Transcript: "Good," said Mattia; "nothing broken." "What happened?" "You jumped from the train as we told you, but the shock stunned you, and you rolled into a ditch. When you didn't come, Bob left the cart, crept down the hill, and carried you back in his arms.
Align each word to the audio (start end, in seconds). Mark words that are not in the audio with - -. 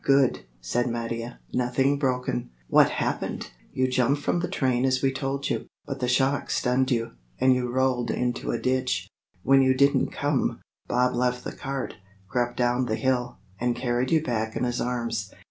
"Good," 0.03 0.45
said 0.61 0.89
Mattia; 0.89 1.37
"nothing 1.53 1.99
broken." 1.99 2.49
"What 2.69 2.89
happened?" 2.89 3.51
"You 3.71 3.87
jumped 3.87 4.23
from 4.23 4.39
the 4.39 4.47
train 4.47 4.83
as 4.83 5.03
we 5.03 5.13
told 5.13 5.47
you, 5.51 5.67
but 5.85 5.99
the 5.99 6.07
shock 6.07 6.49
stunned 6.49 6.89
you, 6.89 7.11
and 7.37 7.53
you 7.53 7.69
rolled 7.69 8.09
into 8.09 8.49
a 8.49 8.57
ditch. 8.57 9.07
When 9.43 9.61
you 9.61 9.75
didn't 9.75 10.09
come, 10.09 10.59
Bob 10.87 11.13
left 11.13 11.43
the 11.43 11.51
cart, 11.51 11.97
crept 12.27 12.57
down 12.57 12.87
the 12.87 12.95
hill, 12.95 13.37
and 13.59 13.75
carried 13.75 14.09
you 14.09 14.23
back 14.23 14.55
in 14.55 14.63
his 14.63 14.81
arms. 14.81 15.31